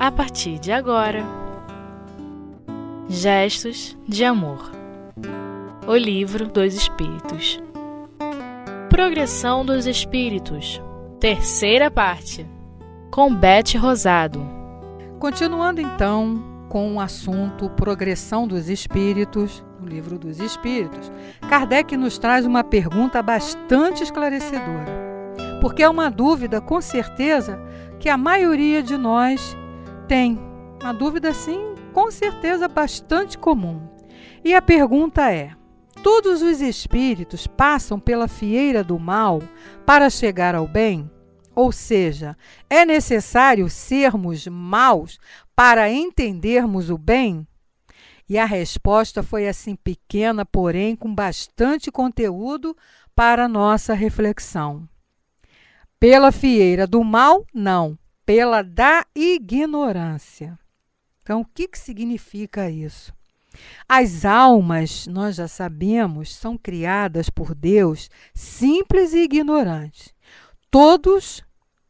a 0.00 0.10
partir 0.10 0.58
de 0.58 0.72
agora. 0.72 1.22
Gestos 3.06 3.94
de 4.08 4.24
Amor. 4.24 4.72
O 5.86 5.94
Livro 5.94 6.48
dos 6.48 6.72
Espíritos. 6.72 7.60
Progressão 8.88 9.62
dos 9.62 9.84
Espíritos. 9.84 10.80
Terceira 11.20 11.90
parte. 11.90 12.48
Com 13.10 13.34
Bete 13.34 13.76
Rosado. 13.76 14.40
Continuando 15.18 15.82
então 15.82 16.42
com 16.70 16.94
o 16.94 17.00
assunto 17.00 17.68
Progressão 17.68 18.48
dos 18.48 18.70
Espíritos, 18.70 19.62
no 19.78 19.86
Livro 19.86 20.18
dos 20.18 20.40
Espíritos, 20.40 21.12
Kardec 21.46 21.94
nos 21.98 22.16
traz 22.16 22.46
uma 22.46 22.64
pergunta 22.64 23.22
bastante 23.22 24.02
esclarecedora, 24.02 25.58
porque 25.60 25.82
é 25.82 25.88
uma 25.90 26.10
dúvida, 26.10 26.58
com 26.58 26.80
certeza, 26.80 27.60
que 27.98 28.08
a 28.08 28.16
maioria 28.16 28.82
de 28.82 28.96
nós 28.96 29.54
tem. 30.10 30.36
Uma 30.82 30.92
dúvida, 30.92 31.32
sim, 31.32 31.76
com 31.92 32.10
certeza 32.10 32.66
bastante 32.66 33.38
comum. 33.38 33.80
E 34.44 34.52
a 34.52 34.60
pergunta 34.60 35.30
é: 35.30 35.52
todos 36.02 36.42
os 36.42 36.60
espíritos 36.60 37.46
passam 37.46 38.00
pela 38.00 38.26
fieira 38.26 38.82
do 38.82 38.98
mal 38.98 39.40
para 39.86 40.10
chegar 40.10 40.56
ao 40.56 40.66
bem? 40.66 41.08
Ou 41.54 41.70
seja, 41.70 42.36
é 42.68 42.84
necessário 42.84 43.70
sermos 43.70 44.48
maus 44.48 45.20
para 45.54 45.88
entendermos 45.88 46.90
o 46.90 46.98
bem? 46.98 47.46
E 48.28 48.36
a 48.36 48.44
resposta 48.44 49.22
foi 49.22 49.46
assim 49.46 49.76
pequena, 49.76 50.44
porém 50.44 50.96
com 50.96 51.14
bastante 51.14 51.88
conteúdo 51.88 52.76
para 53.14 53.46
nossa 53.46 53.94
reflexão. 53.94 54.88
Pela 56.00 56.32
fieira 56.32 56.84
do 56.84 57.04
mal, 57.04 57.46
não 57.54 57.96
pela 58.30 58.62
da 58.62 59.04
ignorância. 59.12 60.56
Então, 61.20 61.40
o 61.40 61.44
que, 61.44 61.66
que 61.66 61.76
significa 61.76 62.70
isso? 62.70 63.12
As 63.88 64.24
almas, 64.24 65.08
nós 65.08 65.34
já 65.34 65.48
sabemos, 65.48 66.36
são 66.36 66.56
criadas 66.56 67.28
por 67.28 67.56
Deus 67.56 68.08
simples 68.32 69.14
e 69.14 69.24
ignorantes. 69.24 70.14
Todos 70.70 71.42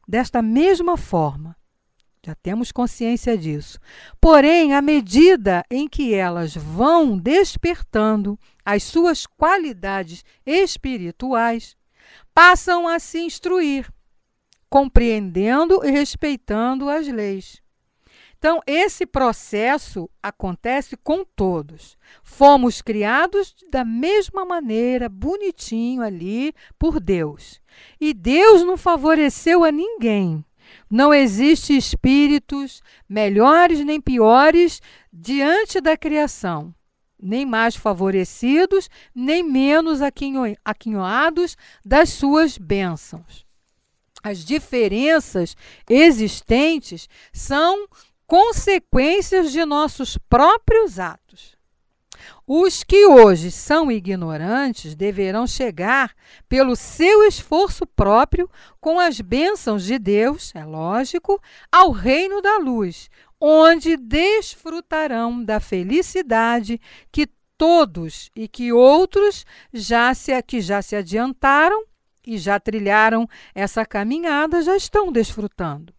desta 0.08 0.40
mesma 0.40 0.96
forma. 0.96 1.54
Já 2.24 2.34
temos 2.34 2.72
consciência 2.72 3.36
disso. 3.36 3.78
Porém, 4.18 4.72
à 4.72 4.80
medida 4.80 5.62
em 5.70 5.86
que 5.86 6.14
elas 6.14 6.54
vão 6.54 7.18
despertando 7.18 8.38
as 8.64 8.82
suas 8.82 9.26
qualidades 9.26 10.24
espirituais, 10.46 11.76
passam 12.32 12.88
a 12.88 12.98
se 12.98 13.18
instruir 13.18 13.92
compreendendo 14.70 15.84
e 15.84 15.90
respeitando 15.90 16.88
as 16.88 17.08
leis. 17.08 17.60
Então, 18.38 18.62
esse 18.66 19.04
processo 19.04 20.08
acontece 20.22 20.96
com 20.96 21.24
todos. 21.24 21.98
Fomos 22.22 22.80
criados 22.80 23.54
da 23.70 23.84
mesma 23.84 24.46
maneira, 24.46 25.10
bonitinho 25.10 26.00
ali, 26.00 26.54
por 26.78 26.98
Deus. 26.98 27.60
E 28.00 28.14
Deus 28.14 28.62
não 28.62 28.78
favoreceu 28.78 29.62
a 29.62 29.70
ninguém. 29.70 30.42
Não 30.88 31.12
existe 31.12 31.76
espíritos 31.76 32.80
melhores 33.06 33.84
nem 33.84 34.00
piores 34.00 34.80
diante 35.12 35.78
da 35.78 35.94
criação, 35.94 36.74
nem 37.20 37.44
mais 37.44 37.76
favorecidos, 37.76 38.88
nem 39.14 39.42
menos 39.42 40.00
aquinhoados 40.64 41.56
das 41.84 42.08
suas 42.08 42.56
bênçãos 42.56 43.49
as 44.22 44.44
diferenças 44.44 45.56
existentes 45.88 47.08
são 47.32 47.86
consequências 48.26 49.50
de 49.50 49.64
nossos 49.64 50.16
próprios 50.28 50.98
atos. 50.98 51.58
Os 52.46 52.82
que 52.82 53.06
hoje 53.06 53.50
são 53.50 53.90
ignorantes 53.90 54.94
deverão 54.94 55.46
chegar, 55.46 56.14
pelo 56.48 56.76
seu 56.76 57.26
esforço 57.26 57.86
próprio, 57.86 58.50
com 58.80 58.98
as 58.98 59.20
bênçãos 59.20 59.84
de 59.84 59.98
Deus, 59.98 60.52
é 60.54 60.64
lógico, 60.64 61.40
ao 61.70 61.90
reino 61.90 62.42
da 62.42 62.58
luz, 62.58 63.08
onde 63.40 63.96
desfrutarão 63.96 65.42
da 65.42 65.60
felicidade 65.60 66.80
que 67.10 67.28
todos 67.56 68.30
e 68.34 68.48
que 68.48 68.72
outros 68.72 69.44
já 69.72 70.12
se, 70.14 70.30
que 70.42 70.60
já 70.60 70.82
se 70.82 70.96
adiantaram 70.96 71.84
e 72.30 72.38
já 72.38 72.60
trilharam 72.60 73.28
essa 73.52 73.84
caminhada 73.84 74.62
já 74.62 74.76
estão 74.76 75.10
desfrutando. 75.10 75.92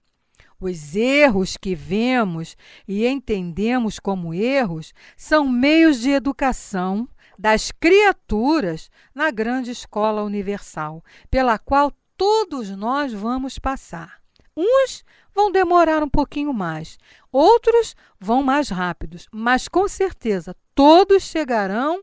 Os 0.59 0.95
erros 0.95 1.57
que 1.57 1.75
vemos 1.75 2.55
e 2.87 3.05
entendemos 3.05 3.99
como 3.99 4.33
erros 4.33 4.93
são 5.17 5.49
meios 5.49 5.99
de 5.99 6.11
educação 6.11 7.09
das 7.37 7.71
criaturas 7.71 8.89
na 9.13 9.29
grande 9.29 9.71
escola 9.71 10.23
universal, 10.23 11.03
pela 11.29 11.57
qual 11.57 11.91
todos 12.15 12.69
nós 12.69 13.11
vamos 13.11 13.59
passar. 13.59 14.21
Uns 14.55 15.03
vão 15.33 15.51
demorar 15.51 16.01
um 16.01 16.09
pouquinho 16.09 16.53
mais, 16.53 16.97
outros 17.31 17.95
vão 18.19 18.41
mais 18.41 18.69
rápidos, 18.69 19.27
mas 19.31 19.67
com 19.67 19.87
certeza 19.87 20.55
todos 20.75 21.23
chegarão 21.23 22.01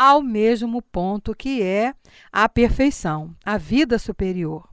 ao 0.00 0.22
mesmo 0.22 0.80
ponto 0.80 1.34
que 1.34 1.60
é 1.62 1.92
a 2.32 2.48
perfeição, 2.48 3.36
a 3.44 3.58
vida 3.58 3.98
superior. 3.98 4.66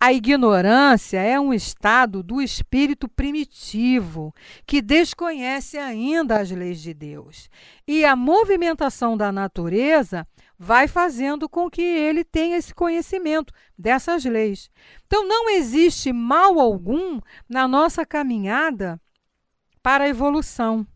A 0.00 0.14
ignorância 0.14 1.18
é 1.18 1.38
um 1.38 1.52
estado 1.52 2.22
do 2.22 2.40
espírito 2.40 3.06
primitivo 3.06 4.34
que 4.66 4.80
desconhece 4.80 5.76
ainda 5.76 6.40
as 6.40 6.50
leis 6.50 6.80
de 6.80 6.94
Deus. 6.94 7.50
E 7.86 8.02
a 8.02 8.16
movimentação 8.16 9.14
da 9.14 9.30
natureza 9.30 10.26
vai 10.58 10.88
fazendo 10.88 11.50
com 11.50 11.68
que 11.68 11.82
ele 11.82 12.24
tenha 12.24 12.56
esse 12.56 12.74
conhecimento 12.74 13.52
dessas 13.78 14.24
leis. 14.24 14.70
Então, 15.06 15.28
não 15.28 15.50
existe 15.50 16.14
mal 16.14 16.58
algum 16.58 17.20
na 17.46 17.68
nossa 17.68 18.06
caminhada 18.06 18.98
para 19.82 20.04
a 20.04 20.08
evolução. 20.08 20.86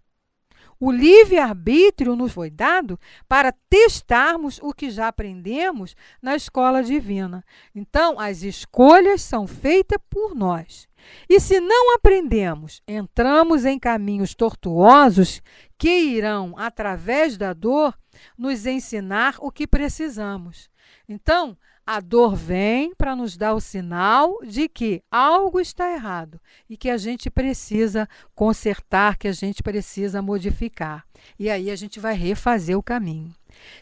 O 0.78 0.90
livre-arbítrio 0.90 2.14
nos 2.14 2.32
foi 2.32 2.50
dado 2.50 2.98
para 3.26 3.52
testarmos 3.68 4.60
o 4.62 4.72
que 4.72 4.90
já 4.90 5.08
aprendemos 5.08 5.96
na 6.20 6.36
escola 6.36 6.82
divina. 6.82 7.42
Então, 7.74 8.20
as 8.20 8.42
escolhas 8.42 9.22
são 9.22 9.46
feitas 9.46 9.98
por 10.10 10.34
nós. 10.34 10.86
E 11.28 11.40
se 11.40 11.60
não 11.60 11.94
aprendemos, 11.94 12.82
entramos 12.86 13.64
em 13.64 13.78
caminhos 13.78 14.34
tortuosos 14.34 15.40
que 15.78 15.88
irão, 15.88 16.54
através 16.56 17.36
da 17.36 17.52
dor, 17.52 17.96
nos 18.36 18.66
ensinar 18.66 19.36
o 19.38 19.50
que 19.50 19.66
precisamos. 19.66 20.68
Então, 21.08 21.56
a 21.86 22.00
dor 22.00 22.34
vem 22.34 22.92
para 22.96 23.14
nos 23.14 23.36
dar 23.36 23.54
o 23.54 23.60
sinal 23.60 24.40
de 24.42 24.68
que 24.68 25.02
algo 25.08 25.60
está 25.60 25.92
errado 25.92 26.40
e 26.68 26.76
que 26.76 26.90
a 26.90 26.98
gente 26.98 27.30
precisa 27.30 28.08
consertar, 28.34 29.16
que 29.16 29.28
a 29.28 29.32
gente 29.32 29.62
precisa 29.62 30.20
modificar. 30.20 31.06
E 31.38 31.48
aí 31.48 31.70
a 31.70 31.76
gente 31.76 32.00
vai 32.00 32.14
refazer 32.14 32.76
o 32.76 32.82
caminho. 32.82 33.32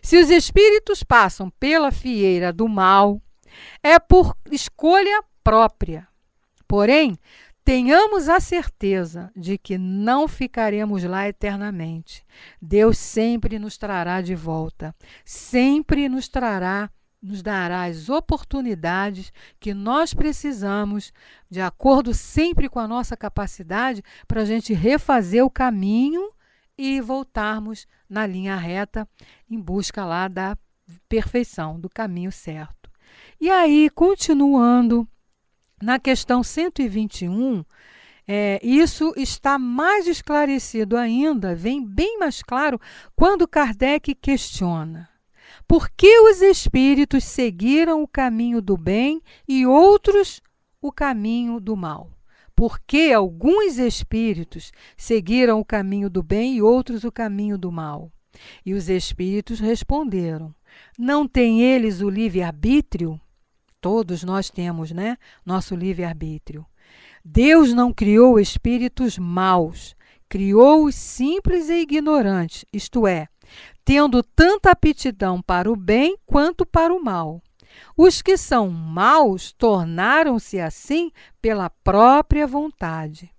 Se 0.03 0.19
os 0.19 0.29
espíritos 0.29 1.03
passam 1.03 1.49
pela 1.59 1.91
fieira 1.91 2.53
do 2.53 2.69
mal, 2.69 3.23
é 3.83 3.99
por 3.99 4.37
escolha 4.51 5.25
própria. 5.43 6.07
Porém, 6.69 7.19
tenhamos 7.65 8.29
a 8.29 8.39
certeza 8.39 9.33
de 9.35 9.57
que 9.57 9.79
não 9.79 10.29
ficaremos 10.29 11.03
lá 11.05 11.27
eternamente. 11.27 12.23
Deus 12.61 12.99
sempre 12.99 13.59
nos 13.59 13.79
trará 13.79 14.21
de 14.21 14.35
volta, 14.35 14.95
sempre 15.25 16.07
nos 16.09 16.29
trará 16.29 16.91
nos 17.25 17.43
dará 17.43 17.85
as 17.85 18.11
oportunidades 18.11 19.33
que 19.59 19.73
nós 19.73 20.13
precisamos, 20.13 21.11
de 21.51 21.59
acordo 21.59 22.13
sempre 22.13 22.69
com 22.69 22.79
a 22.79 22.87
nossa 22.87 23.17
capacidade, 23.17 24.03
para 24.29 24.43
a 24.43 24.45
gente 24.45 24.75
refazer 24.75 25.43
o 25.43 25.51
caminho 25.51 26.31
e 26.77 27.01
voltarmos 27.01 27.87
na 28.09 28.27
linha 28.27 28.57
reta 28.57 29.09
em 29.51 29.59
busca 29.59 30.05
lá 30.05 30.29
da 30.29 30.57
perfeição, 31.09 31.81
do 31.81 31.89
caminho 31.89 32.31
certo. 32.31 32.91
E 33.41 33.51
aí, 33.51 33.89
continuando 33.89 35.09
na 35.83 35.99
questão 35.99 36.43
121, 36.43 37.65
é, 38.29 38.61
isso 38.63 39.15
está 39.17 39.59
mais 39.59 40.07
esclarecido 40.07 40.95
ainda, 40.95 41.55
vem 41.55 41.83
bem 41.83 42.19
mais 42.19 42.43
claro 42.43 42.79
quando 43.17 43.49
Kardec 43.49 44.15
questiona 44.15 45.14
por 45.67 45.89
que 45.91 46.19
os 46.21 46.43
espíritos 46.43 47.25
seguiram 47.25 48.03
o 48.03 48.09
caminho 48.09 48.61
do 48.61 48.77
bem 48.77 49.23
e 49.49 49.67
outros 49.67 50.41
o 50.81 50.93
caminho 50.93 51.59
do 51.59 51.77
mal? 51.77 52.11
Por 52.55 52.79
que 52.79 53.13
alguns 53.13 53.79
espíritos 53.79 54.73
seguiram 54.97 55.59
o 55.59 55.65
caminho 55.65 56.09
do 56.09 56.23
bem 56.23 56.57
e 56.57 56.63
outros 56.63 57.03
o 57.03 57.11
caminho 57.11 57.59
do 57.59 57.73
mal? 57.73 58.13
E 58.65 58.75
os 58.75 58.89
espíritos 58.89 59.59
responderam: 59.59 60.55
Não 60.99 61.27
têm 61.27 61.63
eles 61.63 62.01
o 62.01 62.09
livre-arbítrio? 62.09 63.21
Todos 63.81 64.23
nós 64.23 64.51
temos, 64.51 64.93
né? 64.93 65.17
Nosso 65.45 65.75
livre-arbítrio. 65.75 66.65
Deus 67.25 67.73
não 67.73 67.93
criou 67.93 68.39
espíritos 68.39 69.19
maus, 69.19 69.97
criou 70.35 70.87
os 70.87 70.97
simples 70.97 71.69
e 71.69 71.83
ignorantes, 71.83 72.65
isto 72.73 73.07
é, 73.07 73.29
tendo 73.85 74.21
tanta 74.21 74.73
aptidão 74.73 75.41
para 75.41 75.71
o 75.71 75.77
bem 75.77 76.19
quanto 76.27 76.67
para 76.67 76.93
o 76.93 77.01
mal. 77.01 77.41
Os 77.97 78.21
que 78.21 78.37
são 78.37 78.69
maus 78.69 79.53
tornaram-se 79.53 80.59
assim 80.59 81.13
pela 81.41 81.71
própria 81.71 82.49
vontade 82.49 83.34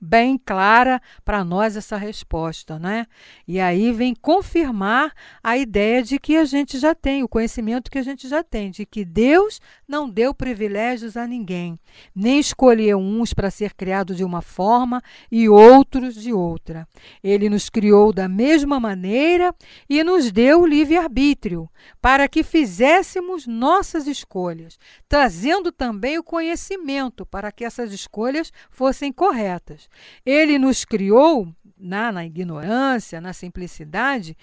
bem 0.00 0.38
clara 0.38 1.00
para 1.24 1.44
nós 1.44 1.76
essa 1.76 1.96
resposta, 1.96 2.78
né? 2.78 3.06
E 3.46 3.60
aí 3.60 3.92
vem 3.92 4.14
confirmar 4.14 5.12
a 5.42 5.58
ideia 5.58 6.02
de 6.02 6.18
que 6.18 6.36
a 6.36 6.44
gente 6.44 6.78
já 6.78 6.94
tem, 6.94 7.22
o 7.22 7.28
conhecimento 7.28 7.90
que 7.90 7.98
a 7.98 8.02
gente 8.02 8.26
já 8.26 8.42
tem, 8.42 8.70
de 8.70 8.86
que 8.86 9.04
Deus 9.04 9.60
não 9.86 10.08
deu 10.08 10.32
privilégios 10.32 11.16
a 11.16 11.26
ninguém, 11.26 11.78
nem 12.14 12.38
escolheu 12.38 12.98
uns 12.98 13.34
para 13.34 13.50
ser 13.50 13.74
criado 13.74 14.14
de 14.14 14.24
uma 14.24 14.40
forma 14.40 15.02
e 15.30 15.48
outros 15.48 16.14
de 16.14 16.32
outra. 16.32 16.88
Ele 17.22 17.50
nos 17.50 17.68
criou 17.68 18.12
da 18.12 18.28
mesma 18.28 18.80
maneira 18.80 19.54
e 19.88 20.02
nos 20.02 20.32
deu 20.32 20.62
o 20.62 20.66
livre-arbítrio 20.66 21.68
para 22.00 22.26
que 22.28 22.42
fizéssemos 22.42 23.46
nossas 23.46 24.06
escolhas, 24.06 24.78
trazendo 25.08 25.70
também 25.70 26.18
o 26.18 26.24
conhecimento 26.24 27.26
para 27.26 27.52
que 27.52 27.64
essas 27.64 27.92
escolhas 27.92 28.52
fossem 28.70 29.12
corretas. 29.12 29.89
Ele 30.24 30.58
nos 30.58 30.84
criou 30.84 31.48
na, 31.78 32.12
na 32.12 32.24
ignorância, 32.24 33.20
na 33.20 33.32
simplicidade, 33.32 34.36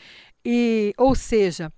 e, 0.44 0.94
ou 0.98 1.14
seja, 1.14 1.72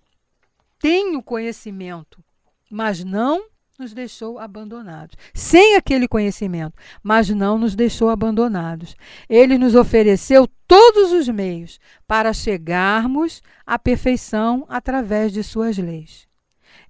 tem 0.79 1.15
o 1.15 1.23
conhecimento, 1.23 2.23
mas 2.69 3.03
não 3.03 3.49
nos 3.77 3.93
deixou 3.93 4.37
abandonados. 4.37 5.15
Sem 5.33 5.75
aquele 5.75 6.07
conhecimento, 6.07 6.75
mas 7.01 7.29
não 7.29 7.57
nos 7.57 7.75
deixou 7.75 8.09
abandonados. 8.09 8.95
Ele 9.27 9.57
nos 9.57 9.73
ofereceu 9.73 10.47
todos 10.67 11.11
os 11.13 11.27
meios 11.29 11.79
para 12.05 12.33
chegarmos 12.33 13.41
à 13.65 13.79
perfeição 13.79 14.65
através 14.67 15.31
de 15.31 15.41
suas 15.43 15.77
leis. 15.77 16.28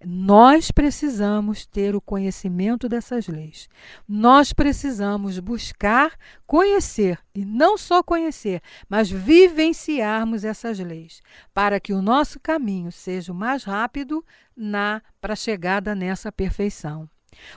Nós 0.06 0.72
precisamos 0.72 1.66
ter 1.66 1.94
o 1.94 2.00
conhecimento 2.00 2.88
dessas 2.88 3.28
leis. 3.28 3.68
Nós 4.08 4.54
precisamos 4.54 5.40
buscar 5.40 6.18
conhecer, 6.48 7.20
e 7.36 7.44
não 7.44 7.78
só 7.78 8.02
conhecer, 8.02 8.62
mas 8.88 9.12
vivenciarmos 9.12 10.46
essas 10.46 10.80
leis, 10.80 11.22
para 11.54 11.82
que 11.82 11.92
o 11.92 12.02
nosso 12.02 12.40
caminho 12.40 12.92
seja 12.92 13.34
o 13.34 13.36
mais 13.36 13.66
rápido 13.66 14.24
na 14.56 15.02
para 15.20 15.34
a 15.34 15.36
chegada 15.36 15.94
nessa 15.94 16.32
perfeição. 16.32 17.10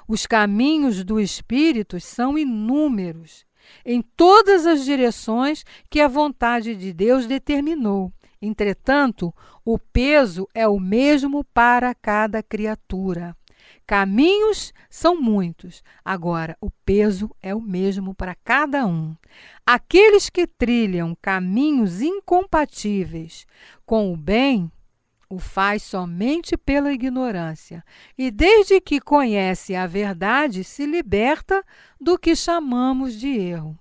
Os 0.09 0.27
caminhos 0.27 1.05
do 1.05 1.21
Espírito 1.21 2.01
são 2.01 2.37
inúmeros, 2.37 3.47
em 3.85 4.03
todas 4.03 4.67
as 4.67 4.85
direções 4.85 5.65
que 5.89 6.01
a 6.01 6.09
vontade 6.09 6.75
de 6.75 6.93
Deus 6.93 7.27
determinou. 7.27 8.13
Entretanto, 8.43 9.33
o 9.65 9.79
peso 9.79 10.49
é 10.53 10.67
o 10.67 10.81
mesmo 10.81 11.45
para 11.45 11.95
cada 11.95 12.43
criatura. 12.43 13.37
Caminhos 13.87 14.73
são 14.91 15.21
muitos, 15.21 15.83
agora 16.05 16.57
o 16.61 16.71
peso 16.85 17.31
é 17.41 17.55
o 17.55 17.61
mesmo 17.61 18.15
para 18.15 18.35
cada 18.35 18.85
um. 18.85 19.15
Aqueles 19.65 20.29
que 20.29 20.47
trilham 20.47 21.17
caminhos 21.23 22.01
incompatíveis 22.01 23.47
com 23.87 24.13
o 24.13 24.17
bem 24.17 24.71
o 25.33 25.39
faz 25.39 25.83
somente 25.83 26.59
pela 26.59 26.93
ignorância, 26.93 27.83
e 28.19 28.31
desde 28.31 28.79
que 28.83 29.01
conhece 29.01 29.75
a 29.75 29.87
verdade, 29.87 30.63
se 30.63 30.85
liberta 30.85 31.65
do 31.99 32.19
que 32.19 32.37
chamamos 32.37 33.15
de 33.15 33.29
erro. 33.29 33.79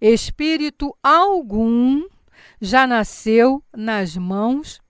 Espírito 0.00 0.96
algum 1.02 2.08
já 2.60 2.86
nasceu 2.86 3.62
nas 3.74 4.16
mãos 4.16 4.80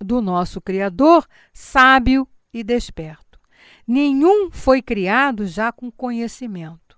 do 0.00 0.20
nosso 0.20 0.60
Criador, 0.60 1.26
sábio 1.52 2.26
e 2.52 2.62
desperto. 2.64 3.38
Nenhum 3.86 4.50
foi 4.50 4.80
criado 4.80 5.46
já 5.46 5.72
com 5.72 5.90
conhecimento. 5.90 6.92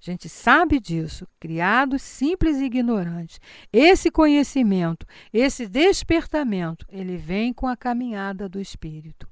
A 0.00 0.10
gente 0.10 0.28
sabe 0.28 0.78
disso, 0.78 1.26
criados 1.40 2.02
simples 2.02 2.58
e 2.58 2.64
ignorantes. 2.64 3.40
Esse 3.72 4.10
conhecimento, 4.12 5.04
esse 5.32 5.66
despertamento, 5.66 6.86
ele 6.88 7.16
vem 7.16 7.52
com 7.52 7.66
a 7.66 7.76
caminhada 7.76 8.48
do 8.48 8.60
Espírito. 8.60 9.28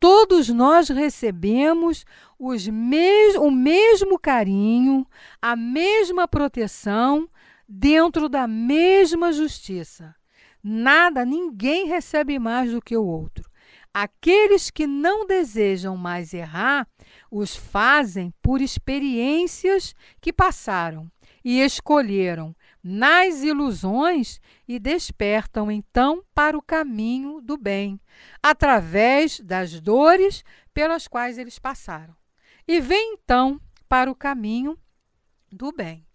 Todos 0.00 0.48
nós 0.48 0.88
recebemos 0.88 2.04
os 2.38 2.66
mes 2.66 3.36
o 3.36 3.50
mesmo 3.50 4.18
carinho, 4.18 5.06
a 5.40 5.54
mesma 5.54 6.26
proteção 6.26 7.28
dentro 7.72 8.28
da 8.28 8.48
mesma 8.48 9.32
justiça. 9.32 10.12
Nada, 10.60 11.24
ninguém 11.24 11.86
recebe 11.86 12.36
mais 12.36 12.72
do 12.72 12.82
que 12.82 12.96
o 12.96 13.04
outro. 13.04 13.48
Aqueles 13.94 14.70
que 14.70 14.88
não 14.88 15.24
desejam 15.24 15.96
mais 15.96 16.34
errar, 16.34 16.86
os 17.30 17.54
fazem 17.54 18.34
por 18.42 18.60
experiências 18.60 19.94
que 20.20 20.32
passaram 20.32 21.10
e 21.44 21.60
escolheram 21.60 22.54
nas 22.82 23.42
ilusões 23.42 24.40
e 24.66 24.78
despertam 24.78 25.70
então 25.70 26.24
para 26.34 26.58
o 26.58 26.62
caminho 26.62 27.40
do 27.40 27.56
bem, 27.56 28.00
através 28.42 29.38
das 29.40 29.80
dores 29.80 30.42
pelas 30.74 31.06
quais 31.06 31.38
eles 31.38 31.58
passaram. 31.58 32.16
E 32.66 32.80
vem 32.80 33.14
então 33.14 33.60
para 33.88 34.10
o 34.10 34.14
caminho 34.14 34.76
do 35.50 35.72
bem. 35.72 36.06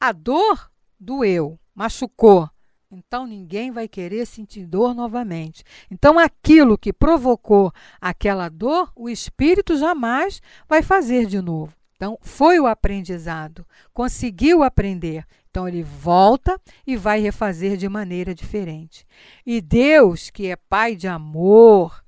A 0.00 0.12
dor 0.12 0.70
doeu, 0.98 1.58
machucou. 1.74 2.48
Então 2.90 3.26
ninguém 3.26 3.70
vai 3.70 3.86
querer 3.86 4.26
sentir 4.26 4.66
dor 4.66 4.94
novamente. 4.94 5.62
Então 5.90 6.18
aquilo 6.18 6.78
que 6.78 6.92
provocou 6.92 7.70
aquela 8.00 8.48
dor, 8.48 8.90
o 8.96 9.10
espírito 9.10 9.76
jamais 9.76 10.40
vai 10.66 10.82
fazer 10.82 11.26
de 11.26 11.40
novo. 11.40 11.74
Então 11.96 12.16
foi 12.22 12.58
o 12.58 12.66
aprendizado, 12.66 13.66
conseguiu 13.92 14.62
aprender. 14.62 15.26
Então 15.50 15.68
ele 15.68 15.82
volta 15.82 16.58
e 16.86 16.96
vai 16.96 17.20
refazer 17.20 17.76
de 17.76 17.88
maneira 17.88 18.34
diferente. 18.34 19.04
E 19.44 19.60
Deus, 19.60 20.30
que 20.30 20.46
é 20.46 20.56
Pai 20.56 20.94
de 20.96 21.08
amor, 21.08 22.02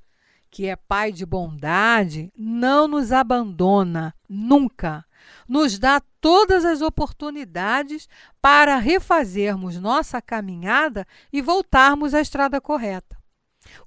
que 0.50 0.66
é 0.66 0.76
Pai 0.76 1.12
de 1.12 1.26
bondade, 1.26 2.32
não 2.36 2.88
nos 2.88 3.12
abandona 3.12 4.14
nunca 4.28 5.04
nos 5.48 5.78
dá 5.78 6.00
todas 6.20 6.64
as 6.64 6.80
oportunidades 6.80 8.08
para 8.40 8.76
refazermos 8.76 9.78
nossa 9.78 10.22
caminhada 10.22 11.06
e 11.32 11.42
voltarmos 11.42 12.14
à 12.14 12.20
estrada 12.20 12.60
correta. 12.60 13.18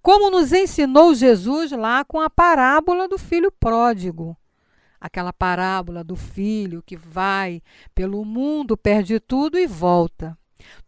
Como 0.02 0.30
nos 0.30 0.52
ensinou 0.52 1.14
Jesus 1.14 1.72
lá 1.72 2.04
com 2.04 2.20
a 2.20 2.30
parábola 2.30 3.08
do 3.08 3.18
filho 3.18 3.52
pródigo. 3.52 4.38
Aquela 5.00 5.34
parábola 5.34 6.04
do 6.04 6.16
filho 6.16 6.84
que 6.86 6.96
vai 6.96 7.62
pelo 7.94 8.24
mundo, 8.24 8.78
perde 8.78 9.20
tudo 9.20 9.58
e 9.58 9.68
volta. 9.68 10.38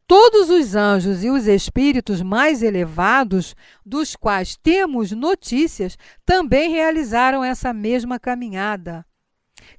Todos 0.08 0.50
os 0.50 0.76
anjos 0.76 1.24
e 1.24 1.30
os 1.30 1.48
espíritos 1.48 2.22
mais 2.22 2.62
elevados, 2.62 3.56
dos 3.86 4.16
quais 4.16 4.56
temos 4.56 5.12
notícias, 5.12 5.98
também 6.26 6.70
realizaram 6.70 7.44
essa 7.44 7.74
mesma 7.74 8.20
caminhada 8.20 9.06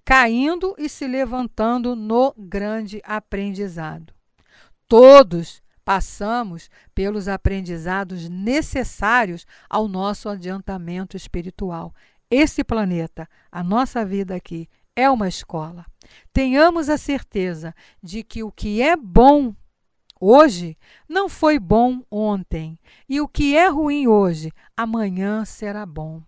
caindo 0.07 0.73
e 0.79 0.89
se 0.89 1.05
levantando 1.05 1.97
no 1.97 2.33
grande 2.39 3.03
aprendizado. 3.05 4.15
Todos 4.87 5.61
passamos 5.85 6.71
pelos 6.95 7.27
aprendizados 7.27 8.29
necessários 8.29 9.45
ao 9.69 9.89
nosso 9.89 10.29
adiantamento 10.29 11.17
espiritual. 11.17 11.93
Esse 12.31 12.63
planeta, 12.63 13.29
a 13.51 13.65
nossa 13.65 14.05
vida 14.05 14.37
aqui, 14.37 14.69
é 14.95 15.11
uma 15.11 15.27
escola. 15.27 15.85
Tenhamos 16.33 16.89
a 16.89 16.97
certeza 16.97 17.75
de 18.01 18.23
que 18.23 18.45
o 18.45 18.53
que 18.53 18.81
é 18.81 18.97
bom 18.97 19.57
hoje 20.21 20.79
não 21.09 21.29
foi 21.29 21.59
bom 21.59 22.01
ontem, 22.09 22.79
e 23.09 23.21
o 23.21 23.27
que 23.27 23.57
é 23.57 23.69
ruim 23.69 24.07
hoje, 24.07 24.53
amanhã 24.77 25.45
será 25.45 25.85
bom. 25.85 26.23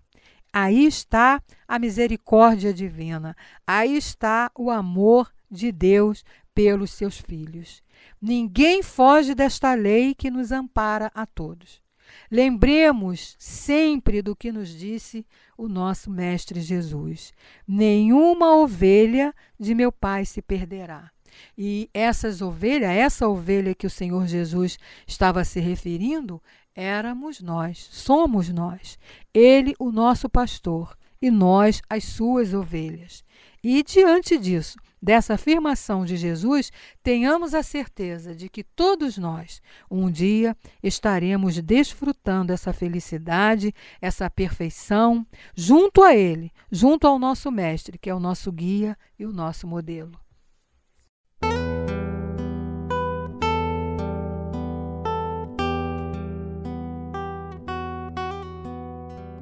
Aí 0.61 0.87
está 0.87 1.41
a 1.69 1.79
misericórdia 1.79 2.75
divina, 2.75 3.37
aí 3.65 3.97
está 3.97 4.51
o 4.57 4.73
amor 4.73 5.33
de 5.49 5.71
Deus 5.71 6.25
pelos 6.53 6.91
seus 6.91 7.17
filhos. 7.17 7.81
Ninguém 8.21 8.83
foge 8.83 9.37
desta 9.37 9.73
lei 9.75 10.17
que 10.17 10.33
nos 10.33 10.51
ampara 10.51 11.13
a 11.15 11.25
todos. 11.25 11.81
Lembremos 12.29 13.37
sempre 13.39 14.21
do 14.21 14.35
que 14.35 14.51
nos 14.51 14.71
disse 14.71 15.25
o 15.57 15.69
nosso 15.69 16.11
Mestre 16.11 16.61
Jesus: 16.61 17.33
nenhuma 17.65 18.57
ovelha 18.57 19.33
de 19.61 19.77
meu 19.77 19.93
Pai 19.93 20.25
se 20.25 20.43
perderá. 20.43 21.13
E 21.57 21.89
essas 21.95 22.43
ovelhas, 22.43 22.91
essa 22.91 23.29
ovelha 23.29 23.77
que 23.77 23.87
o 23.87 23.91
Senhor 23.91 24.27
Jesus 24.27 24.77
estava 25.07 25.45
se 25.45 25.61
referindo, 25.61 26.43
éramos 26.79 27.41
nós, 27.41 27.89
somos 27.91 28.49
nós. 28.51 28.97
Ele, 29.35 29.75
o 29.81 29.91
nosso 29.91 30.29
pastor, 30.29 30.97
e 31.21 31.29
nós 31.29 31.83
as 31.91 32.05
suas 32.05 32.55
ovelhas. 32.55 33.25
E 33.65 33.83
diante 33.83 34.39
disso, 34.39 34.79
dessa 35.03 35.35
afirmação 35.35 36.05
de 36.05 36.17
Jesus, 36.17 36.71
tenhamos 37.03 37.53
a 37.53 37.65
certeza 37.65 38.33
de 38.33 38.49
que 38.49 38.63
todos 38.63 39.19
nós, 39.19 39.61
um 39.91 40.09
dia, 40.09 40.57
estaremos 40.81 41.61
desfrutando 41.61 42.53
essa 42.53 42.73
felicidade, 42.73 43.75
essa 44.01 44.31
perfeição, 44.31 45.27
junto 45.57 46.05
a 46.05 46.15
Ele, 46.15 46.53
junto 46.71 47.09
ao 47.09 47.19
nosso 47.19 47.51
Mestre, 47.51 47.99
que 47.99 48.09
é 48.09 48.15
o 48.15 48.21
nosso 48.21 48.53
guia 48.53 48.97
e 49.19 49.27
o 49.27 49.33
nosso 49.33 49.67
modelo. 49.67 50.28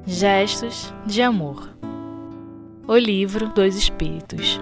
Gestos 0.09 0.93
de 1.05 1.21
Amor 1.21 1.77
O 2.87 2.95
Livro 2.95 3.49
dos 3.49 3.75
Espíritos 3.75 4.57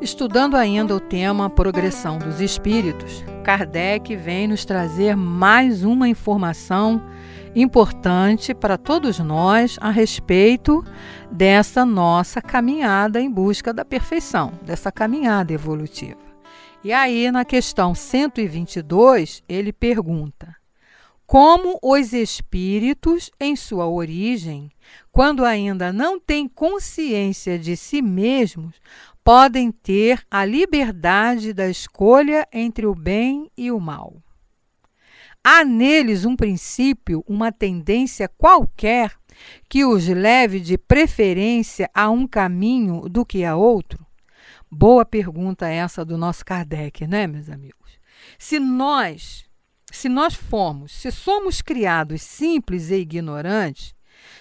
Estudando 0.00 0.54
ainda 0.54 0.94
o 0.94 1.00
tema 1.00 1.50
Progressão 1.50 2.16
dos 2.16 2.40
Espíritos, 2.40 3.24
Kardec 3.42 4.14
vem 4.14 4.46
nos 4.46 4.64
trazer 4.64 5.16
mais 5.16 5.82
uma 5.82 6.08
informação 6.08 7.02
importante 7.56 8.54
para 8.54 8.78
todos 8.78 9.18
nós 9.18 9.78
a 9.80 9.90
respeito 9.90 10.84
dessa 11.28 11.84
nossa 11.84 12.40
caminhada 12.40 13.20
em 13.20 13.28
busca 13.28 13.74
da 13.74 13.84
perfeição, 13.84 14.52
dessa 14.62 14.92
caminhada 14.92 15.52
evolutiva. 15.52 16.20
E 16.84 16.92
aí, 16.92 17.32
na 17.32 17.44
questão 17.44 17.96
122, 17.96 19.42
ele 19.48 19.72
pergunta: 19.72 20.54
como 21.26 21.78
os 21.82 22.12
espíritos, 22.12 23.30
em 23.40 23.56
sua 23.56 23.86
origem, 23.88 24.70
quando 25.10 25.44
ainda 25.44 25.92
não 25.92 26.20
têm 26.20 26.48
consciência 26.48 27.58
de 27.58 27.76
si 27.76 28.00
mesmos, 28.00 28.76
podem 29.24 29.72
ter 29.72 30.24
a 30.30 30.44
liberdade 30.44 31.52
da 31.52 31.68
escolha 31.68 32.46
entre 32.52 32.86
o 32.86 32.94
bem 32.94 33.50
e 33.56 33.72
o 33.72 33.80
mal. 33.80 34.22
Há 35.42 35.64
neles 35.64 36.24
um 36.24 36.36
princípio, 36.36 37.24
uma 37.26 37.50
tendência 37.50 38.28
qualquer 38.28 39.12
que 39.68 39.84
os 39.84 40.06
leve 40.06 40.60
de 40.60 40.78
preferência 40.78 41.90
a 41.92 42.08
um 42.08 42.26
caminho 42.26 43.08
do 43.08 43.24
que 43.24 43.44
a 43.44 43.56
outro? 43.56 44.04
Boa 44.70 45.04
pergunta 45.04 45.68
essa 45.68 46.04
do 46.04 46.16
nosso 46.16 46.44
Kardec, 46.44 47.06
né, 47.06 47.26
meus 47.26 47.48
amigos? 47.48 47.98
Se 48.38 48.58
nós 48.58 49.45
se 49.96 50.08
nós 50.08 50.34
formos, 50.34 50.92
se 50.92 51.10
somos 51.10 51.62
criados 51.62 52.22
simples 52.22 52.90
e 52.90 52.96
ignorantes, 52.96 53.94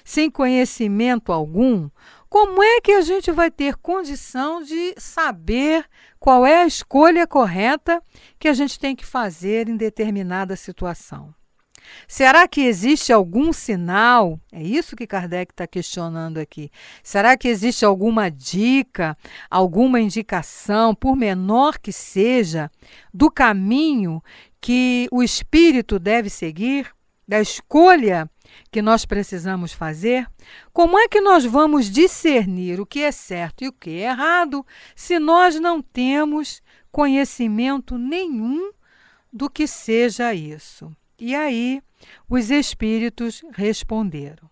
sem 0.03 0.29
conhecimento 0.29 1.31
algum, 1.31 1.89
como 2.29 2.61
é 2.61 2.81
que 2.81 2.91
a 2.91 3.01
gente 3.01 3.31
vai 3.31 3.49
ter 3.49 3.77
condição 3.77 4.61
de 4.61 4.93
saber 4.97 5.85
qual 6.19 6.45
é 6.45 6.63
a 6.63 6.67
escolha 6.67 7.25
correta 7.25 8.01
que 8.37 8.47
a 8.47 8.53
gente 8.53 8.77
tem 8.77 8.95
que 8.95 9.05
fazer 9.05 9.69
em 9.69 9.77
determinada 9.77 10.55
situação? 10.55 11.33
Será 12.07 12.47
que 12.47 12.61
existe 12.61 13.13
algum 13.13 13.53
sinal? 13.53 14.39
É 14.51 14.61
isso 14.61 14.95
que 14.95 15.07
Kardec 15.07 15.53
está 15.53 15.67
questionando 15.67 16.39
aqui. 16.39 16.71
Será 17.03 17.37
que 17.37 17.47
existe 17.47 17.85
alguma 17.85 18.29
dica, 18.29 19.17
alguma 19.49 19.99
indicação, 19.99 20.93
por 20.93 21.15
menor 21.15 21.77
que 21.79 21.91
seja, 21.91 22.69
do 23.13 23.29
caminho 23.31 24.21
que 24.65 25.07
o 25.11 25.21
espírito 25.21 25.99
deve 25.99 26.27
seguir, 26.27 26.91
da 27.27 27.39
escolha 27.39 28.27
que 28.71 28.81
nós 28.81 29.05
precisamos 29.05 29.71
fazer? 29.71 30.27
Como 30.73 30.97
é 30.97 31.07
que 31.07 31.21
nós 31.21 31.45
vamos 31.45 31.85
discernir 31.87 32.81
o 32.81 32.85
que 32.85 33.01
é 33.01 33.11
certo 33.11 33.63
e 33.63 33.67
o 33.67 33.71
que 33.71 33.91
é 33.91 34.09
errado 34.09 34.65
se 34.95 35.19
nós 35.19 35.59
não 35.59 35.83
temos 35.83 36.63
conhecimento 36.91 37.95
nenhum 37.95 38.71
do 39.31 39.51
que 39.51 39.67
seja 39.67 40.33
isso? 40.33 40.91
E 41.19 41.35
aí 41.35 41.79
os 42.27 42.49
espíritos 42.49 43.43
responderam: 43.53 44.49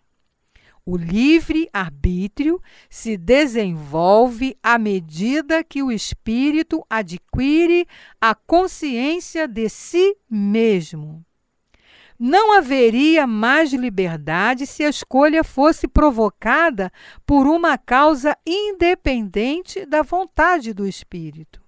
o 0.86 0.98
livre-arbítrio 0.98 2.62
se 2.90 3.16
desenvolve 3.18 4.58
à 4.62 4.78
medida 4.78 5.64
que 5.64 5.82
o 5.82 5.92
espírito 5.92 6.86
adquire 6.90 7.88
a 8.20 8.36
consciência 8.36 9.48
de 9.48 9.70
si 9.70 10.18
mesmo. 10.30 11.24
Não 12.20 12.58
haveria 12.58 13.26
mais 13.26 13.74
liberdade 13.74 14.68
se 14.68 14.84
a 14.84 14.90
escolha 14.90 15.44
fosse 15.44 15.88
provocada 15.88 16.92
por 17.26 17.48
uma 17.48 17.78
causa 17.78 18.38
independente 18.46 19.86
da 19.86 20.02
vontade 20.04 20.74
do 20.74 20.88
espírito. 20.88 21.62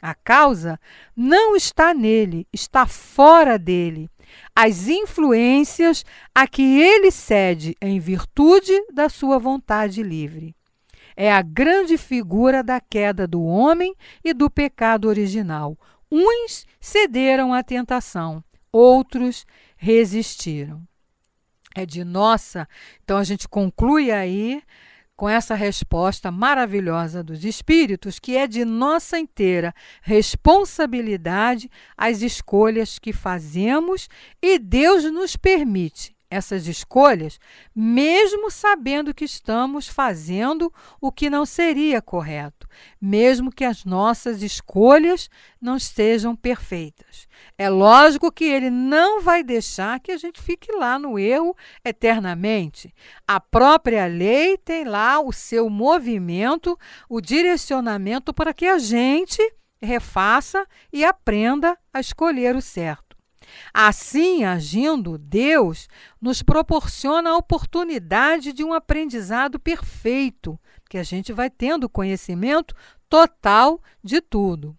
A 0.00 0.14
causa 0.14 0.78
não 1.16 1.56
está 1.56 1.94
nele, 1.94 2.46
está 2.52 2.86
fora 2.86 3.58
dele 3.58 4.10
as 4.54 4.88
influências 4.88 6.04
a 6.34 6.46
que 6.46 6.62
ele 6.80 7.10
cede 7.10 7.76
em 7.80 7.98
virtude 7.98 8.72
da 8.92 9.08
sua 9.08 9.38
vontade 9.38 10.02
livre. 10.02 10.54
É 11.16 11.32
a 11.32 11.42
grande 11.42 11.96
figura 11.96 12.62
da 12.62 12.80
queda 12.80 13.26
do 13.26 13.42
homem 13.42 13.94
e 14.24 14.34
do 14.34 14.50
pecado 14.50 15.08
original. 15.08 15.78
Uns 16.10 16.66
cederam 16.80 17.54
à 17.54 17.62
tentação, 17.62 18.42
outros 18.72 19.46
resistiram. 19.76 20.82
É 21.74 21.84
de 21.84 22.04
nossa, 22.04 22.68
então 23.02 23.18
a 23.18 23.24
gente 23.24 23.48
conclui 23.48 24.10
aí 24.10 24.62
com 25.16 25.28
essa 25.28 25.54
resposta 25.54 26.30
maravilhosa 26.30 27.22
dos 27.22 27.44
espíritos, 27.44 28.18
que 28.18 28.36
é 28.36 28.46
de 28.46 28.64
nossa 28.64 29.18
inteira 29.18 29.74
responsabilidade 30.02 31.70
as 31.96 32.22
escolhas 32.22 32.98
que 32.98 33.12
fazemos 33.12 34.08
e 34.42 34.58
Deus 34.58 35.04
nos 35.04 35.36
permite 35.36 36.13
essas 36.34 36.66
escolhas, 36.66 37.38
mesmo 37.74 38.50
sabendo 38.50 39.14
que 39.14 39.24
estamos 39.24 39.86
fazendo 39.86 40.72
o 41.00 41.12
que 41.12 41.30
não 41.30 41.46
seria 41.46 42.02
correto, 42.02 42.68
mesmo 43.00 43.52
que 43.52 43.64
as 43.64 43.84
nossas 43.84 44.42
escolhas 44.42 45.30
não 45.60 45.76
estejam 45.76 46.34
perfeitas. 46.34 47.28
É 47.56 47.68
lógico 47.68 48.32
que 48.32 48.44
ele 48.44 48.68
não 48.68 49.20
vai 49.20 49.44
deixar 49.44 50.00
que 50.00 50.10
a 50.10 50.16
gente 50.16 50.42
fique 50.42 50.72
lá 50.72 50.98
no 50.98 51.18
erro 51.18 51.56
eternamente. 51.84 52.92
A 53.28 53.38
própria 53.38 54.06
lei 54.06 54.58
tem 54.58 54.84
lá 54.84 55.20
o 55.20 55.32
seu 55.32 55.70
movimento, 55.70 56.76
o 57.08 57.20
direcionamento 57.20 58.34
para 58.34 58.52
que 58.52 58.66
a 58.66 58.78
gente 58.78 59.40
refaça 59.80 60.66
e 60.92 61.04
aprenda 61.04 61.78
a 61.92 62.00
escolher 62.00 62.56
o 62.56 62.60
certo. 62.60 63.13
Assim, 63.72 64.44
agindo, 64.44 65.18
Deus 65.18 65.88
nos 66.20 66.42
proporciona 66.42 67.30
a 67.30 67.36
oportunidade 67.36 68.52
de 68.52 68.64
um 68.64 68.72
aprendizado 68.72 69.58
perfeito, 69.58 70.58
que 70.88 70.98
a 70.98 71.02
gente 71.02 71.32
vai 71.32 71.50
tendo 71.50 71.88
conhecimento 71.88 72.74
total 73.08 73.80
de 74.02 74.20
tudo. 74.20 74.76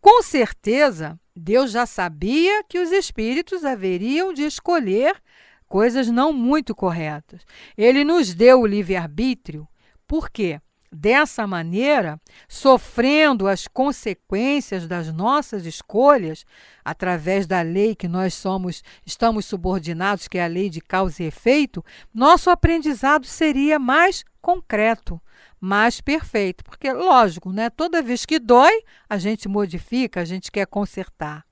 Com 0.00 0.22
certeza, 0.22 1.18
Deus 1.34 1.70
já 1.70 1.84
sabia 1.84 2.62
que 2.64 2.78
os 2.78 2.92
espíritos 2.92 3.64
haveriam 3.64 4.32
de 4.32 4.42
escolher 4.42 5.20
coisas 5.68 6.08
não 6.08 6.32
muito 6.32 6.74
corretas. 6.74 7.42
Ele 7.76 8.04
nos 8.04 8.32
deu 8.32 8.60
o 8.60 8.66
livre-arbítrio. 8.66 9.66
Por 10.06 10.30
quê? 10.30 10.60
Dessa 10.98 11.46
maneira, 11.46 12.18
sofrendo 12.48 13.46
as 13.46 13.68
consequências 13.68 14.88
das 14.88 15.12
nossas 15.12 15.66
escolhas, 15.66 16.46
através 16.82 17.46
da 17.46 17.60
lei 17.60 17.94
que 17.94 18.08
nós 18.08 18.32
somos, 18.32 18.82
estamos 19.04 19.44
subordinados, 19.44 20.26
que 20.26 20.38
é 20.38 20.44
a 20.44 20.48
lei 20.48 20.70
de 20.70 20.80
causa 20.80 21.22
e 21.22 21.26
efeito, 21.26 21.84
nosso 22.14 22.48
aprendizado 22.48 23.26
seria 23.26 23.78
mais 23.78 24.24
concreto, 24.40 25.20
mais 25.60 26.00
perfeito. 26.00 26.64
Porque, 26.64 26.90
lógico, 26.90 27.52
né, 27.52 27.68
toda 27.68 28.00
vez 28.00 28.24
que 28.24 28.38
dói, 28.38 28.82
a 29.06 29.18
gente 29.18 29.50
modifica, 29.50 30.22
a 30.22 30.24
gente 30.24 30.50
quer 30.50 30.66
consertar. 30.66 31.44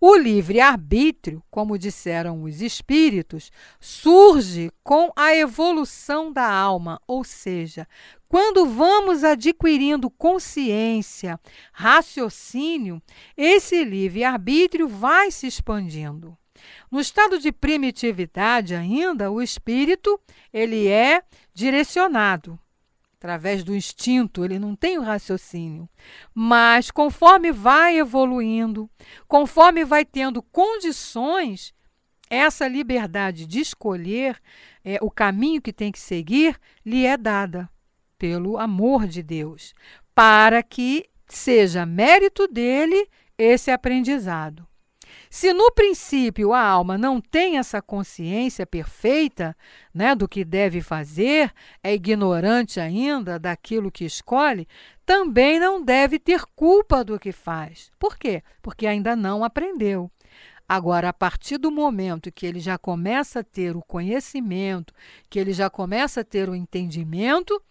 O 0.00 0.16
livre-arbítrio, 0.16 1.42
como 1.50 1.78
disseram 1.78 2.42
os 2.42 2.60
espíritos, 2.60 3.50
surge 3.80 4.70
com 4.82 5.10
a 5.16 5.34
evolução 5.34 6.32
da 6.32 6.46
alma, 6.48 7.00
ou 7.06 7.24
seja, 7.24 7.86
quando 8.34 8.66
vamos 8.66 9.22
adquirindo 9.22 10.10
consciência, 10.10 11.38
raciocínio, 11.72 13.00
esse 13.36 13.84
livre-arbítrio 13.84 14.88
vai 14.88 15.30
se 15.30 15.46
expandindo. 15.46 16.36
No 16.90 16.98
estado 16.98 17.38
de 17.38 17.52
primitividade 17.52 18.74
ainda, 18.74 19.30
o 19.30 19.40
espírito 19.40 20.20
ele 20.52 20.88
é 20.88 21.22
direcionado 21.54 22.58
através 23.16 23.62
do 23.62 23.72
instinto, 23.72 24.44
ele 24.44 24.58
não 24.58 24.74
tem 24.74 24.98
o 24.98 25.02
raciocínio. 25.02 25.88
Mas 26.34 26.90
conforme 26.90 27.52
vai 27.52 27.98
evoluindo, 27.98 28.90
conforme 29.28 29.84
vai 29.84 30.04
tendo 30.04 30.42
condições, 30.42 31.72
essa 32.28 32.66
liberdade 32.66 33.46
de 33.46 33.60
escolher 33.60 34.42
é, 34.84 34.98
o 35.00 35.08
caminho 35.08 35.62
que 35.62 35.72
tem 35.72 35.92
que 35.92 36.00
seguir 36.00 36.58
lhe 36.84 37.06
é 37.06 37.16
dada 37.16 37.70
pelo 38.24 38.56
amor 38.56 39.06
de 39.06 39.22
Deus, 39.22 39.74
para 40.14 40.62
que 40.62 41.04
seja 41.28 41.84
mérito 41.84 42.48
dele 42.48 43.06
esse 43.36 43.70
aprendizado. 43.70 44.66
Se 45.28 45.52
no 45.52 45.70
princípio 45.72 46.54
a 46.54 46.62
alma 46.62 46.96
não 46.96 47.20
tem 47.20 47.58
essa 47.58 47.82
consciência 47.82 48.64
perfeita 48.64 49.54
né, 49.92 50.14
do 50.14 50.26
que 50.26 50.42
deve 50.42 50.80
fazer, 50.80 51.52
é 51.82 51.92
ignorante 51.92 52.80
ainda 52.80 53.38
daquilo 53.38 53.92
que 53.92 54.06
escolhe, 54.06 54.66
também 55.04 55.60
não 55.60 55.84
deve 55.84 56.18
ter 56.18 56.46
culpa 56.56 57.04
do 57.04 57.20
que 57.20 57.30
faz. 57.30 57.90
Por 57.98 58.16
quê? 58.16 58.42
Porque 58.62 58.86
ainda 58.86 59.14
não 59.14 59.44
aprendeu. 59.44 60.10
Agora, 60.66 61.10
a 61.10 61.12
partir 61.12 61.58
do 61.58 61.70
momento 61.70 62.32
que 62.32 62.46
ele 62.46 62.58
já 62.58 62.78
começa 62.78 63.40
a 63.40 63.44
ter 63.44 63.76
o 63.76 63.82
conhecimento, 63.82 64.94
que 65.28 65.38
ele 65.38 65.52
já 65.52 65.68
começa 65.68 66.22
a 66.22 66.24
ter 66.24 66.48
o 66.48 66.54
entendimento, 66.54 67.62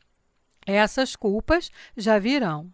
essas 0.65 1.15
culpas 1.15 1.70
já 1.96 2.20
virão. 2.20 2.74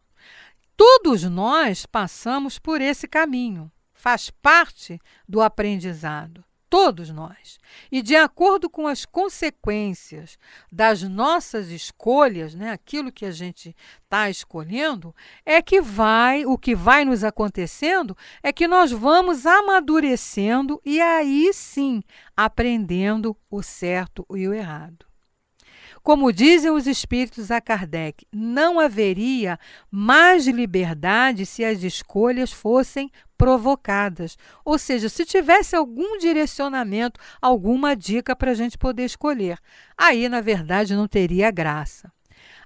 Todos 0.75 1.23
nós 1.23 1.85
passamos 1.85 2.57
por 2.57 2.79
esse 2.79 3.07
caminho 3.07 3.71
faz 3.99 4.29
parte 4.29 4.97
do 5.27 5.41
aprendizado. 5.41 6.43
Todos 6.69 7.09
nós. 7.09 7.57
E 7.91 8.01
de 8.01 8.15
acordo 8.15 8.69
com 8.69 8.87
as 8.87 9.03
consequências 9.03 10.37
das 10.71 11.01
nossas 11.01 11.69
escolhas, 11.69 12.53
né, 12.53 12.71
aquilo 12.71 13.11
que 13.11 13.25
a 13.25 13.31
gente 13.31 13.75
está 14.03 14.29
escolhendo, 14.29 15.13
é 15.43 15.63
que 15.63 15.81
vai, 15.81 16.45
o 16.45 16.59
que 16.59 16.75
vai 16.75 17.03
nos 17.03 17.23
acontecendo 17.23 18.15
é 18.43 18.53
que 18.53 18.67
nós 18.67 18.91
vamos 18.91 19.47
amadurecendo 19.47 20.79
e 20.85 21.01
aí 21.01 21.51
sim 21.53 22.03
aprendendo 22.37 23.35
o 23.49 23.63
certo 23.63 24.23
e 24.33 24.47
o 24.47 24.53
errado. 24.53 25.08
Como 26.09 26.33
dizem 26.33 26.71
os 26.71 26.87
espíritos 26.87 27.51
a 27.51 27.61
Kardec, 27.61 28.25
não 28.33 28.79
haveria 28.79 29.59
mais 29.91 30.47
liberdade 30.47 31.45
se 31.45 31.63
as 31.63 31.83
escolhas 31.83 32.51
fossem 32.51 33.11
provocadas. 33.37 34.35
Ou 34.65 34.79
seja, 34.79 35.07
se 35.07 35.23
tivesse 35.23 35.75
algum 35.75 36.17
direcionamento, 36.17 37.19
alguma 37.39 37.95
dica 37.95 38.35
para 38.35 38.49
a 38.49 38.53
gente 38.55 38.75
poder 38.75 39.05
escolher. 39.05 39.59
Aí, 39.95 40.27
na 40.27 40.41
verdade, 40.41 40.95
não 40.95 41.07
teria 41.07 41.51
graça. 41.51 42.11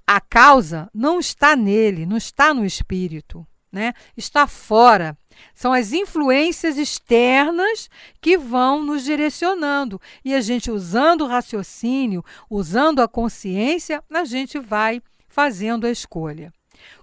A 0.06 0.22
causa 0.22 0.88
não 0.94 1.20
está 1.20 1.54
nele, 1.54 2.06
não 2.06 2.16
está 2.16 2.54
no 2.54 2.64
espírito, 2.64 3.46
né? 3.70 3.92
está 4.16 4.46
fora. 4.46 5.14
São 5.54 5.72
as 5.72 5.92
influências 5.92 6.76
externas 6.76 7.88
que 8.20 8.36
vão 8.36 8.82
nos 8.82 9.04
direcionando. 9.04 10.00
E 10.24 10.34
a 10.34 10.40
gente, 10.40 10.70
usando 10.70 11.22
o 11.22 11.28
raciocínio, 11.28 12.24
usando 12.48 13.00
a 13.00 13.08
consciência, 13.08 14.02
a 14.12 14.24
gente 14.24 14.58
vai 14.58 15.02
fazendo 15.28 15.86
a 15.86 15.90
escolha. 15.90 16.52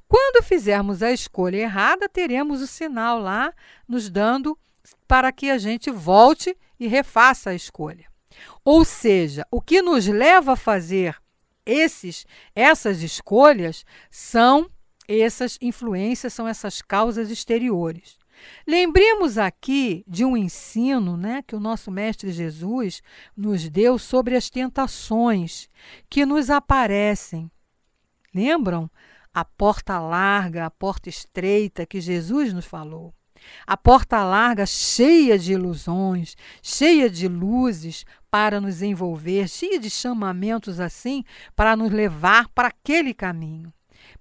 Quando 0.08 0.44
fizermos 0.44 1.02
a 1.02 1.12
escolha 1.12 1.58
errada, 1.58 2.10
teremos 2.10 2.62
o 2.62 2.68
sinal 2.68 3.20
lá 3.20 3.54
nos 3.88 4.10
dando 4.10 4.58
para 5.08 5.32
que 5.32 5.50
a 5.50 5.58
gente 5.58 5.90
volte 5.90 6.56
e 6.80 6.88
refaça 6.88 7.52
a 7.52 7.56
escolha. 7.56 8.10
Ou 8.64 8.84
seja, 8.84 9.46
o 9.52 9.62
que 9.62 9.82
nos 9.82 10.08
leva 10.08 10.54
a 10.54 10.58
fazer 10.58 11.16
esses 11.66 12.26
essas 12.56 13.02
escolhas 13.02 13.86
são 14.10 14.70
essas 15.08 15.58
influências, 15.62 16.34
são 16.34 16.48
essas 16.48 16.82
causas 16.82 17.30
exteriores. 17.30 18.18
Lembremos 18.68 19.38
aqui 19.38 20.04
de 20.08 20.24
um 20.24 20.36
ensino 20.38 21.18
né, 21.18 21.44
que 21.46 21.56
o 21.56 21.60
nosso 21.60 21.92
Mestre 21.92 22.32
Jesus 22.32 23.02
nos 23.36 23.70
deu 23.70 23.98
sobre 23.98 24.36
as 24.36 24.50
tentações 24.50 25.68
que 26.10 26.26
nos 26.26 26.50
aparecem. 26.50 27.52
Lembram? 28.34 28.90
A 29.34 29.46
porta 29.46 29.98
larga, 30.00 30.66
a 30.66 30.70
porta 30.70 31.08
estreita 31.08 31.86
que 31.86 32.02
Jesus 32.02 32.54
nos 32.54 32.66
falou. 32.66 33.14
A 33.66 33.76
porta 33.76 34.24
larga, 34.24 34.66
cheia 34.66 35.38
de 35.38 35.54
ilusões, 35.54 36.36
cheia 36.62 37.10
de 37.10 37.28
luzes 37.28 38.06
para 38.30 38.62
nos 38.62 38.82
envolver, 38.82 39.48
cheia 39.48 39.80
de 39.80 39.90
chamamentos 39.90 40.80
assim 40.80 41.24
para 41.56 41.76
nos 41.76 41.92
levar 41.92 42.48
para 42.50 42.68
aquele 42.68 43.14
caminho. 43.14 43.74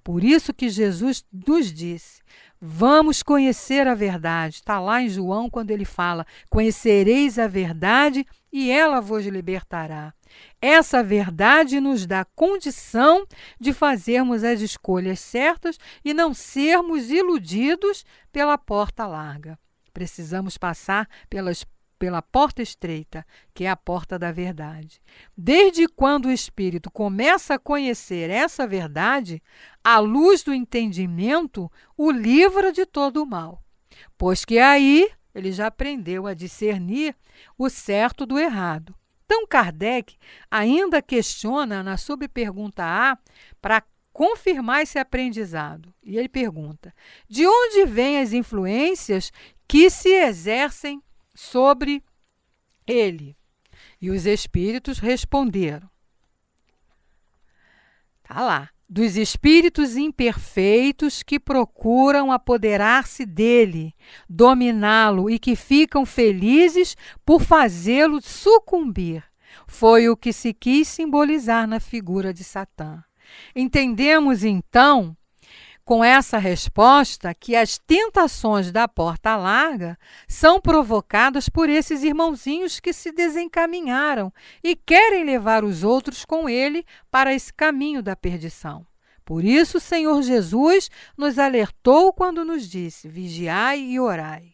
Por 0.02 0.24
isso 0.24 0.54
que 0.54 0.68
Jesus 0.68 1.24
nos 1.32 1.72
disse: 1.72 2.20
Vamos 2.60 3.22
conhecer 3.22 3.88
a 3.88 3.94
verdade. 3.94 4.56
Está 4.56 4.78
lá 4.78 5.00
em 5.00 5.08
João 5.08 5.48
quando 5.48 5.70
ele 5.70 5.86
fala: 5.86 6.26
Conhecereis 6.50 7.38
a 7.38 7.46
verdade 7.46 8.26
e 8.52 8.70
ela 8.70 9.00
vos 9.00 9.24
libertará. 9.24 10.12
Essa 10.60 11.02
verdade 11.02 11.80
nos 11.80 12.06
dá 12.06 12.24
condição 12.24 13.26
de 13.58 13.72
fazermos 13.72 14.44
as 14.44 14.60
escolhas 14.60 15.20
certas 15.20 15.78
e 16.04 16.12
não 16.12 16.34
sermos 16.34 17.10
iludidos 17.10 18.04
pela 18.30 18.58
porta 18.58 19.06
larga. 19.06 19.58
Precisamos 19.92 20.58
passar 20.58 21.08
pelas 21.28 21.64
pela 22.00 22.22
porta 22.22 22.62
estreita, 22.62 23.26
que 23.52 23.64
é 23.64 23.70
a 23.70 23.76
porta 23.76 24.18
da 24.18 24.32
verdade. 24.32 25.02
Desde 25.36 25.86
quando 25.86 26.26
o 26.26 26.32
espírito 26.32 26.90
começa 26.90 27.54
a 27.54 27.58
conhecer 27.58 28.30
essa 28.30 28.66
verdade, 28.66 29.42
a 29.84 29.98
luz 29.98 30.42
do 30.42 30.54
entendimento 30.54 31.70
o 31.98 32.10
livra 32.10 32.72
de 32.72 32.86
todo 32.86 33.22
o 33.22 33.26
mal, 33.26 33.62
pois 34.16 34.46
que 34.46 34.58
aí 34.58 35.10
ele 35.34 35.52
já 35.52 35.66
aprendeu 35.66 36.26
a 36.26 36.32
discernir 36.32 37.14
o 37.58 37.68
certo 37.68 38.24
do 38.24 38.38
errado. 38.38 38.94
Então, 39.26 39.46
Kardec 39.46 40.16
ainda 40.50 41.02
questiona 41.02 41.82
na 41.82 41.98
subpergunta 41.98 42.82
A 42.82 43.18
para 43.60 43.84
confirmar 44.10 44.82
esse 44.82 44.98
aprendizado. 44.98 45.92
E 46.02 46.16
ele 46.16 46.30
pergunta: 46.30 46.94
de 47.28 47.46
onde 47.46 47.84
vêm 47.84 48.20
as 48.20 48.32
influências 48.32 49.30
que 49.68 49.90
se 49.90 50.08
exercem 50.08 51.00
sobre 51.34 52.02
ele. 52.86 53.36
E 54.00 54.10
os 54.10 54.26
espíritos 54.26 54.98
responderam: 54.98 55.88
Tá 58.22 58.40
lá. 58.42 58.70
Dos 58.92 59.16
espíritos 59.16 59.96
imperfeitos 59.96 61.22
que 61.22 61.38
procuram 61.38 62.32
apoderar-se 62.32 63.24
dele, 63.24 63.94
dominá-lo 64.28 65.30
e 65.30 65.38
que 65.38 65.54
ficam 65.54 66.04
felizes 66.04 66.96
por 67.24 67.40
fazê-lo 67.40 68.20
sucumbir. 68.20 69.22
Foi 69.64 70.08
o 70.08 70.16
que 70.16 70.32
se 70.32 70.52
quis 70.52 70.88
simbolizar 70.88 71.68
na 71.68 71.78
figura 71.78 72.34
de 72.34 72.42
Satã. 72.42 73.04
Entendemos 73.54 74.42
então 74.42 75.16
com 75.90 76.04
essa 76.04 76.38
resposta 76.38 77.34
que 77.34 77.56
as 77.56 77.76
tentações 77.76 78.70
da 78.70 78.86
porta 78.86 79.36
larga 79.36 79.98
são 80.28 80.60
provocadas 80.60 81.48
por 81.48 81.68
esses 81.68 82.04
irmãozinhos 82.04 82.78
que 82.78 82.92
se 82.92 83.10
desencaminharam 83.10 84.32
e 84.62 84.76
querem 84.76 85.24
levar 85.24 85.64
os 85.64 85.82
outros 85.82 86.24
com 86.24 86.48
ele 86.48 86.86
para 87.10 87.34
esse 87.34 87.52
caminho 87.52 88.04
da 88.04 88.14
perdição. 88.14 88.86
Por 89.24 89.44
isso, 89.44 89.78
o 89.78 89.80
Senhor 89.80 90.22
Jesus 90.22 90.88
nos 91.18 91.40
alertou 91.40 92.12
quando 92.12 92.44
nos 92.44 92.68
disse: 92.68 93.08
vigiai 93.08 93.80
e 93.80 93.98
orai. 93.98 94.44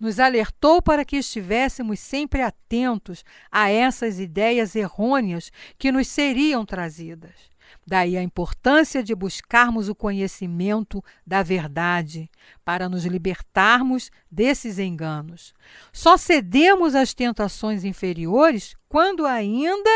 Nos 0.00 0.18
alertou 0.18 0.82
para 0.82 1.04
que 1.04 1.16
estivéssemos 1.18 2.00
sempre 2.00 2.42
atentos 2.42 3.22
a 3.52 3.70
essas 3.70 4.18
ideias 4.18 4.74
errôneas 4.74 5.52
que 5.78 5.92
nos 5.92 6.08
seriam 6.08 6.66
trazidas. 6.66 7.51
Daí 7.86 8.16
a 8.16 8.22
importância 8.22 9.02
de 9.02 9.14
buscarmos 9.14 9.88
o 9.88 9.94
conhecimento 9.94 11.02
da 11.26 11.42
verdade 11.42 12.30
para 12.64 12.88
nos 12.88 13.04
libertarmos 13.04 14.10
desses 14.30 14.78
enganos. 14.78 15.52
Só 15.92 16.16
cedemos 16.16 16.94
às 16.94 17.12
tentações 17.12 17.84
inferiores 17.84 18.76
quando 18.88 19.26
ainda 19.26 19.90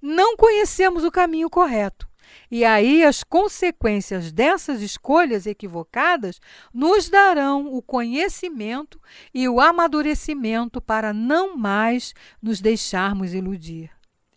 não 0.00 0.36
conhecemos 0.36 1.04
o 1.04 1.10
caminho 1.10 1.50
correto. 1.50 2.08
E 2.50 2.64
aí 2.64 3.04
as 3.04 3.22
consequências 3.22 4.32
dessas 4.32 4.80
escolhas 4.80 5.46
equivocadas 5.46 6.40
nos 6.72 7.08
darão 7.08 7.72
o 7.72 7.82
conhecimento 7.82 9.00
e 9.32 9.48
o 9.48 9.60
amadurecimento 9.60 10.80
para 10.80 11.12
não 11.12 11.56
mais 11.56 12.14
nos 12.42 12.60
deixarmos 12.60 13.34
iludir. 13.34 13.90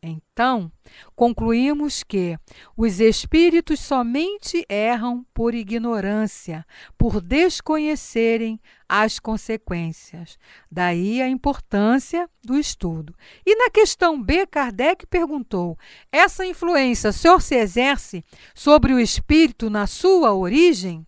Então, 0.07 0.71
concluímos 1.15 2.03
que 2.03 2.37
os 2.75 2.99
espíritos 2.99 3.79
somente 3.79 4.65
erram 4.69 5.25
por 5.33 5.53
ignorância, 5.53 6.65
por 6.97 7.21
desconhecerem 7.21 8.59
as 8.87 9.19
consequências. 9.19 10.37
Daí 10.71 11.21
a 11.21 11.27
importância 11.27 12.29
do 12.43 12.57
estudo. 12.57 13.13
E 13.45 13.55
na 13.55 13.69
questão 13.69 14.21
B, 14.21 14.47
Kardec 14.47 15.05
perguntou: 15.07 15.77
essa 16.11 16.45
influência 16.45 17.11
só 17.11 17.39
se 17.39 17.55
exerce 17.55 18.23
sobre 18.55 18.93
o 18.93 18.99
espírito 18.99 19.69
na 19.69 19.87
sua 19.87 20.33
origem? 20.33 21.05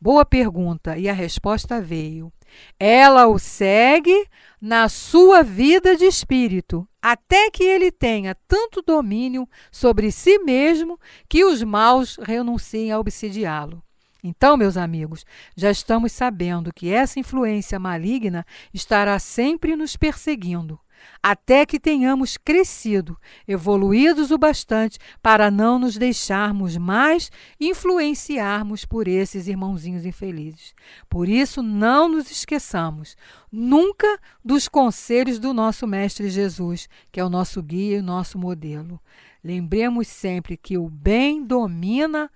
Boa 0.00 0.24
pergunta, 0.24 0.96
e 0.96 1.08
a 1.08 1.12
resposta 1.12 1.80
veio. 1.80 2.32
Ela 2.78 3.26
o 3.26 3.38
segue 3.38 4.26
na 4.60 4.88
sua 4.88 5.42
vida 5.42 5.96
de 5.96 6.04
espírito, 6.04 6.86
até 7.00 7.50
que 7.50 7.62
ele 7.62 7.92
tenha 7.92 8.34
tanto 8.46 8.82
domínio 8.82 9.48
sobre 9.70 10.10
si 10.10 10.38
mesmo 10.38 10.98
que 11.28 11.44
os 11.44 11.62
maus 11.62 12.18
renunciem 12.20 12.90
a 12.90 12.98
obsidiá-lo. 12.98 13.82
Então, 14.22 14.56
meus 14.56 14.76
amigos, 14.76 15.24
já 15.56 15.70
estamos 15.70 16.10
sabendo 16.10 16.72
que 16.74 16.92
essa 16.92 17.20
influência 17.20 17.78
maligna 17.78 18.44
estará 18.74 19.18
sempre 19.18 19.76
nos 19.76 19.96
perseguindo 19.96 20.78
até 21.22 21.66
que 21.66 21.80
tenhamos 21.80 22.36
crescido, 22.36 23.18
evoluídos 23.46 24.30
o 24.30 24.38
bastante 24.38 24.98
para 25.22 25.50
não 25.50 25.78
nos 25.78 25.96
deixarmos 25.96 26.76
mais 26.76 27.30
influenciarmos 27.60 28.84
por 28.84 29.08
esses 29.08 29.48
irmãozinhos 29.48 30.04
infelizes. 30.04 30.74
Por 31.08 31.28
isso, 31.28 31.62
não 31.62 32.08
nos 32.08 32.30
esqueçamos 32.30 33.16
nunca 33.50 34.18
dos 34.44 34.68
conselhos 34.68 35.38
do 35.38 35.52
nosso 35.52 35.86
Mestre 35.86 36.28
Jesus, 36.30 36.88
que 37.10 37.20
é 37.20 37.24
o 37.24 37.30
nosso 37.30 37.62
guia 37.62 37.96
e 37.96 38.00
o 38.00 38.02
nosso 38.02 38.38
modelo. 38.38 39.00
Lembremos 39.42 40.08
sempre 40.08 40.56
que 40.56 40.76
o 40.76 40.88
bem 40.88 41.44
domina 41.44 42.30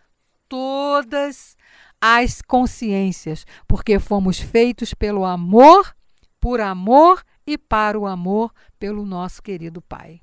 todas 0.48 1.56
as 2.00 2.42
consciências, 2.42 3.46
porque 3.66 3.98
fomos 3.98 4.38
feitos 4.38 4.92
pelo 4.92 5.24
amor, 5.24 5.94
por 6.40 6.60
amor 6.60 7.22
e 7.46 7.58
para 7.58 7.98
o 7.98 8.06
amor 8.06 8.52
pelo 8.78 9.04
nosso 9.04 9.42
querido 9.42 9.80
Pai. 9.80 10.20